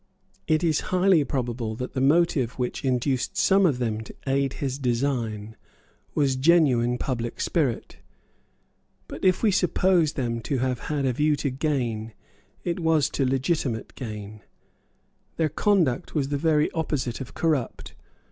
It 0.47 0.63
is 0.63 0.79
highly 0.89 1.23
probable 1.23 1.75
that 1.75 1.93
the 1.93 2.01
motive 2.01 2.53
which 2.53 2.83
induced 2.83 3.37
some 3.37 3.67
of 3.67 3.77
them 3.77 4.01
to 4.05 4.15
aid 4.25 4.53
his 4.53 4.79
design 4.79 5.55
was 6.15 6.35
genuine 6.35 6.97
public 6.97 7.39
spirit. 7.39 7.97
But, 9.07 9.23
if 9.23 9.43
we 9.43 9.51
suppose 9.51 10.13
them 10.13 10.41
to 10.41 10.57
have 10.57 10.79
had 10.89 11.05
a 11.05 11.13
view 11.13 11.35
to 11.35 11.51
gain, 11.51 12.13
it 12.63 12.79
was 12.79 13.11
to 13.11 13.27
legitimate 13.29 13.93
gain. 13.93 14.41
Their 15.35 15.49
conduct 15.49 16.15
was 16.15 16.29
the 16.29 16.35
very 16.39 16.71
opposite 16.71 17.21
of 17.21 17.35
corrupt. 17.35 17.93